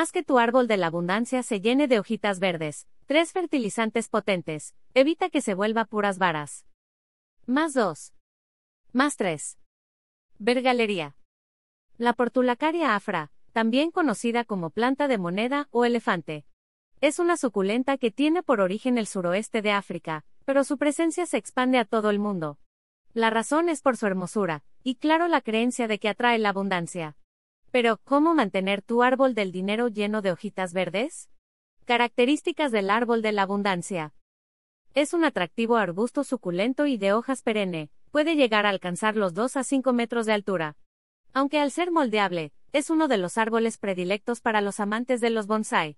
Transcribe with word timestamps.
Haz 0.00 0.12
que 0.12 0.22
tu 0.22 0.38
árbol 0.38 0.66
de 0.66 0.78
la 0.78 0.86
abundancia 0.86 1.42
se 1.42 1.60
llene 1.60 1.86
de 1.86 1.98
hojitas 1.98 2.40
verdes. 2.40 2.88
3 3.04 3.32
fertilizantes 3.32 4.08
potentes. 4.08 4.74
Evita 4.94 5.28
que 5.28 5.42
se 5.42 5.52
vuelva 5.52 5.84
puras 5.84 6.16
varas. 6.16 6.64
Más 7.44 7.74
2. 7.74 8.14
Más 8.94 9.18
3. 9.18 9.58
Ver 10.38 10.62
galería. 10.62 11.16
La 11.98 12.14
portulacaria 12.14 12.94
afra, 12.94 13.30
también 13.52 13.90
conocida 13.90 14.46
como 14.46 14.70
planta 14.70 15.06
de 15.06 15.18
moneda 15.18 15.68
o 15.70 15.84
elefante. 15.84 16.46
Es 17.02 17.18
una 17.18 17.36
suculenta 17.36 17.98
que 17.98 18.10
tiene 18.10 18.42
por 18.42 18.62
origen 18.62 18.96
el 18.96 19.06
suroeste 19.06 19.60
de 19.60 19.72
África, 19.72 20.24
pero 20.46 20.64
su 20.64 20.78
presencia 20.78 21.26
se 21.26 21.36
expande 21.36 21.76
a 21.76 21.84
todo 21.84 22.08
el 22.08 22.18
mundo. 22.18 22.58
La 23.12 23.28
razón 23.28 23.68
es 23.68 23.82
por 23.82 23.98
su 23.98 24.06
hermosura, 24.06 24.64
y 24.82 24.94
claro 24.94 25.28
la 25.28 25.42
creencia 25.42 25.88
de 25.88 25.98
que 25.98 26.08
atrae 26.08 26.38
la 26.38 26.48
abundancia. 26.48 27.18
Pero, 27.70 28.00
¿cómo 28.02 28.34
mantener 28.34 28.82
tu 28.82 29.02
árbol 29.02 29.34
del 29.34 29.52
dinero 29.52 29.86
lleno 29.86 30.22
de 30.22 30.32
hojitas 30.32 30.72
verdes? 30.72 31.30
Características 31.84 32.72
del 32.72 32.90
árbol 32.90 33.22
de 33.22 33.30
la 33.30 33.42
abundancia. 33.42 34.12
Es 34.94 35.14
un 35.14 35.24
atractivo 35.24 35.76
arbusto 35.76 36.24
suculento 36.24 36.86
y 36.86 36.96
de 36.96 37.12
hojas 37.12 37.42
perenne, 37.42 37.90
puede 38.10 38.34
llegar 38.34 38.66
a 38.66 38.70
alcanzar 38.70 39.14
los 39.14 39.34
2 39.34 39.56
a 39.56 39.62
5 39.62 39.92
metros 39.92 40.26
de 40.26 40.32
altura. 40.32 40.76
Aunque 41.32 41.60
al 41.60 41.70
ser 41.70 41.92
moldeable, 41.92 42.52
es 42.72 42.90
uno 42.90 43.06
de 43.06 43.18
los 43.18 43.38
árboles 43.38 43.78
predilectos 43.78 44.40
para 44.40 44.60
los 44.60 44.80
amantes 44.80 45.20
de 45.20 45.30
los 45.30 45.46
bonsai. 45.46 45.96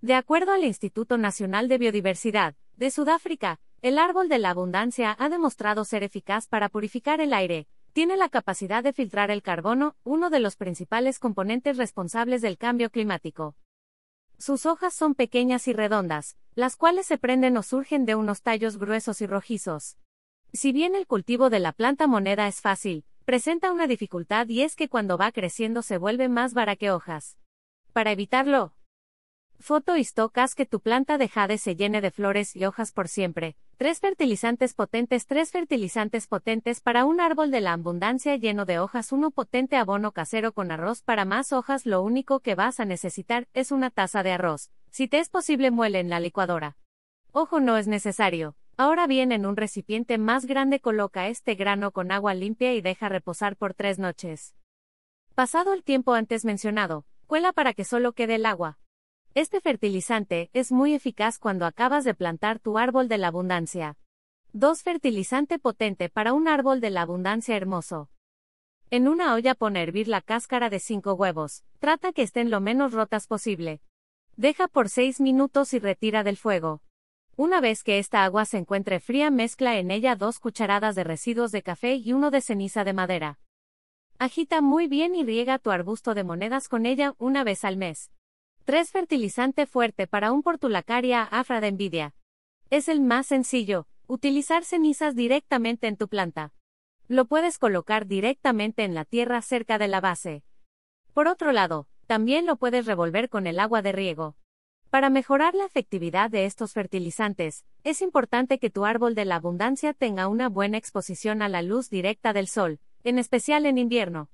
De 0.00 0.14
acuerdo 0.14 0.52
al 0.52 0.62
Instituto 0.62 1.18
Nacional 1.18 1.66
de 1.66 1.78
Biodiversidad, 1.78 2.54
de 2.76 2.92
Sudáfrica, 2.92 3.58
el 3.82 3.98
árbol 3.98 4.28
de 4.28 4.38
la 4.38 4.50
abundancia 4.50 5.16
ha 5.18 5.28
demostrado 5.28 5.84
ser 5.84 6.04
eficaz 6.04 6.46
para 6.46 6.68
purificar 6.68 7.20
el 7.20 7.32
aire, 7.32 7.66
tiene 7.98 8.16
la 8.16 8.28
capacidad 8.28 8.84
de 8.84 8.92
filtrar 8.92 9.32
el 9.32 9.42
carbono, 9.42 9.96
uno 10.04 10.30
de 10.30 10.38
los 10.38 10.54
principales 10.54 11.18
componentes 11.18 11.76
responsables 11.76 12.42
del 12.42 12.56
cambio 12.56 12.90
climático. 12.90 13.56
Sus 14.38 14.66
hojas 14.66 14.94
son 14.94 15.16
pequeñas 15.16 15.66
y 15.66 15.72
redondas, 15.72 16.36
las 16.54 16.76
cuales 16.76 17.06
se 17.06 17.18
prenden 17.18 17.56
o 17.56 17.64
surgen 17.64 18.06
de 18.06 18.14
unos 18.14 18.42
tallos 18.42 18.78
gruesos 18.78 19.20
y 19.20 19.26
rojizos. 19.26 19.98
Si 20.52 20.70
bien 20.70 20.94
el 20.94 21.08
cultivo 21.08 21.50
de 21.50 21.58
la 21.58 21.72
planta 21.72 22.06
moneda 22.06 22.46
es 22.46 22.60
fácil, 22.60 23.04
presenta 23.24 23.72
una 23.72 23.88
dificultad 23.88 24.46
y 24.46 24.62
es 24.62 24.76
que 24.76 24.88
cuando 24.88 25.18
va 25.18 25.32
creciendo 25.32 25.82
se 25.82 25.98
vuelve 25.98 26.28
más 26.28 26.54
vara 26.54 26.76
que 26.76 26.92
hojas. 26.92 27.36
Para 27.92 28.12
evitarlo, 28.12 28.74
Foto 29.60 29.94
haz 30.34 30.54
que 30.54 30.66
tu 30.66 30.80
planta 30.80 31.18
de 31.18 31.28
jade 31.28 31.58
se 31.58 31.74
llene 31.74 32.00
de 32.00 32.12
flores 32.12 32.54
y 32.54 32.64
hojas 32.64 32.92
por 32.92 33.08
siempre. 33.08 33.56
Tres 33.76 33.98
fertilizantes 33.98 34.72
potentes 34.72 35.26
Tres 35.26 35.50
fertilizantes 35.50 36.26
potentes 36.26 36.80
para 36.80 37.04
un 37.04 37.20
árbol 37.20 37.50
de 37.50 37.60
la 37.60 37.72
abundancia 37.72 38.36
lleno 38.36 38.64
de 38.64 38.78
hojas 38.78 39.12
Uno 39.12 39.30
potente 39.30 39.76
abono 39.76 40.12
casero 40.12 40.52
con 40.52 40.70
arroz 40.70 41.02
para 41.02 41.24
más 41.24 41.52
hojas 41.52 41.86
Lo 41.86 42.02
único 42.02 42.40
que 42.40 42.54
vas 42.54 42.80
a 42.80 42.84
necesitar 42.84 43.48
es 43.52 43.72
una 43.72 43.90
taza 43.90 44.22
de 44.22 44.32
arroz. 44.32 44.70
Si 44.90 45.08
te 45.08 45.18
es 45.18 45.28
posible 45.28 45.70
muele 45.70 45.98
en 45.98 46.08
la 46.08 46.20
licuadora. 46.20 46.76
Ojo 47.32 47.60
no 47.60 47.76
es 47.76 47.88
necesario. 47.88 48.56
Ahora 48.76 49.08
bien 49.08 49.32
en 49.32 49.44
un 49.44 49.56
recipiente 49.56 50.18
más 50.18 50.46
grande 50.46 50.78
coloca 50.80 51.26
este 51.26 51.56
grano 51.56 51.90
con 51.90 52.12
agua 52.12 52.32
limpia 52.32 52.74
y 52.74 52.80
deja 52.80 53.08
reposar 53.08 53.56
por 53.56 53.74
tres 53.74 53.98
noches. 53.98 54.54
Pasado 55.34 55.72
el 55.72 55.82
tiempo 55.82 56.14
antes 56.14 56.44
mencionado, 56.44 57.04
cuela 57.26 57.52
para 57.52 57.74
que 57.74 57.84
solo 57.84 58.12
quede 58.12 58.36
el 58.36 58.46
agua. 58.46 58.78
Este 59.34 59.60
fertilizante 59.60 60.50
es 60.52 60.72
muy 60.72 60.94
eficaz 60.94 61.38
cuando 61.38 61.66
acabas 61.66 62.04
de 62.04 62.14
plantar 62.14 62.58
tu 62.58 62.78
árbol 62.78 63.08
de 63.08 63.18
la 63.18 63.28
abundancia. 63.28 63.96
2. 64.52 64.82
Fertilizante 64.82 65.58
potente 65.58 66.08
para 66.08 66.32
un 66.32 66.48
árbol 66.48 66.80
de 66.80 66.90
la 66.90 67.02
abundancia 67.02 67.54
hermoso. 67.54 68.10
En 68.90 69.06
una 69.06 69.34
olla 69.34 69.54
pon 69.54 69.76
a 69.76 69.82
hervir 69.82 70.08
la 70.08 70.22
cáscara 70.22 70.70
de 70.70 70.80
5 70.80 71.12
huevos. 71.12 71.62
Trata 71.78 72.12
que 72.12 72.22
estén 72.22 72.50
lo 72.50 72.60
menos 72.60 72.92
rotas 72.92 73.26
posible. 73.26 73.82
Deja 74.36 74.66
por 74.66 74.88
6 74.88 75.20
minutos 75.20 75.74
y 75.74 75.78
retira 75.78 76.24
del 76.24 76.38
fuego. 76.38 76.80
Una 77.36 77.60
vez 77.60 77.84
que 77.84 77.98
esta 77.98 78.24
agua 78.24 78.46
se 78.46 78.56
encuentre 78.56 78.98
fría, 78.98 79.30
mezcla 79.30 79.78
en 79.78 79.90
ella 79.90 80.16
2 80.16 80.40
cucharadas 80.40 80.96
de 80.96 81.04
residuos 81.04 81.52
de 81.52 81.62
café 81.62 81.94
y 81.94 82.12
uno 82.12 82.30
de 82.30 82.40
ceniza 82.40 82.82
de 82.82 82.94
madera. 82.94 83.38
Agita 84.18 84.62
muy 84.62 84.88
bien 84.88 85.14
y 85.14 85.22
riega 85.22 85.58
tu 85.58 85.70
arbusto 85.70 86.14
de 86.14 86.24
monedas 86.24 86.68
con 86.68 86.86
ella 86.86 87.14
una 87.18 87.44
vez 87.44 87.64
al 87.64 87.76
mes. 87.76 88.10
3. 88.68 88.90
Fertilizante 88.90 89.64
fuerte 89.64 90.06
para 90.06 90.30
un 90.30 90.42
portulacaria 90.42 91.22
afra 91.22 91.62
de 91.62 91.68
envidia. 91.68 92.14
Es 92.68 92.90
el 92.90 93.00
más 93.00 93.26
sencillo, 93.26 93.86
utilizar 94.06 94.62
cenizas 94.62 95.16
directamente 95.16 95.86
en 95.86 95.96
tu 95.96 96.06
planta. 96.06 96.52
Lo 97.06 97.24
puedes 97.24 97.56
colocar 97.56 98.06
directamente 98.06 98.84
en 98.84 98.94
la 98.94 99.06
tierra 99.06 99.40
cerca 99.40 99.78
de 99.78 99.88
la 99.88 100.02
base. 100.02 100.44
Por 101.14 101.28
otro 101.28 101.52
lado, 101.52 101.88
también 102.06 102.44
lo 102.44 102.56
puedes 102.56 102.84
revolver 102.84 103.30
con 103.30 103.46
el 103.46 103.58
agua 103.58 103.80
de 103.80 103.92
riego. 103.92 104.36
Para 104.90 105.08
mejorar 105.08 105.54
la 105.54 105.64
efectividad 105.64 106.28
de 106.28 106.44
estos 106.44 106.74
fertilizantes, 106.74 107.64
es 107.84 108.02
importante 108.02 108.58
que 108.58 108.68
tu 108.68 108.84
árbol 108.84 109.14
de 109.14 109.24
la 109.24 109.36
abundancia 109.36 109.94
tenga 109.94 110.28
una 110.28 110.50
buena 110.50 110.76
exposición 110.76 111.40
a 111.40 111.48
la 111.48 111.62
luz 111.62 111.88
directa 111.88 112.34
del 112.34 112.48
sol, 112.48 112.80
en 113.02 113.18
especial 113.18 113.64
en 113.64 113.78
invierno. 113.78 114.28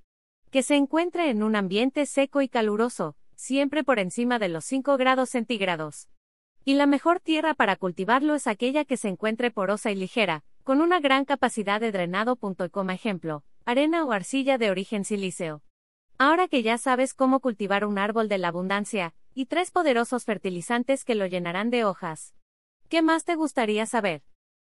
Que 0.51 0.65
se 0.65 0.75
encuentre 0.75 1.31
en 1.31 1.45
un 1.45 1.55
ambiente 1.55 2.05
seco 2.05 2.43
y 2.43 2.49
caluroso, 2.49 3.15
siempre 3.37 3.85
por 3.85 3.99
encima 3.99 4.39
de 4.39 4.49
los 4.49 4.65
5 4.65 4.97
grados 4.97 5.31
centígrados. 5.31 6.09
Y 6.65 6.75
la 6.75 6.87
mejor 6.87 7.21
tierra 7.21 7.55
para 7.55 7.77
cultivarlo 7.77 8.35
es 8.35 8.47
aquella 8.47 8.85
que 8.85 8.97
se 8.97 9.09
encuentre 9.09 9.51
porosa 9.51 9.91
y 9.91 9.97
ligera, 9.97 10.45
con 10.63 10.81
una 10.81 10.99
gran 11.01 11.25
capacidad 11.25 11.81
de 11.81 11.93
drenado. 11.93 12.39
Ejemplo, 12.91 13.45
arena 13.65 14.05
o 14.05 14.13
arcilla 14.13 14.59
de 14.59 14.71
origen 14.71 15.05
silíceo. 15.05 15.63
Ahora 16.17 16.49
que 16.49 16.63
ya 16.63 16.79
sabes 16.79 17.13
cómo 17.13 17.41
cultivar 17.41 17.85
un 17.85 17.99
árbol 17.99 18.29
de 18.29 18.39
la 18.39 18.49
abundancia, 18.49 19.15
y 19.35 19.47
tres 19.47 19.71
poderosos 19.71 20.25
fertilizantes 20.25 21.05
que 21.05 21.15
lo 21.15 21.27
llenarán 21.27 21.71
de 21.71 21.85
hojas. 21.85 22.35
¿Qué 22.89 23.03
más 23.03 23.25
te 23.25 23.35
gustaría 23.35 23.87
saber? 23.87 24.23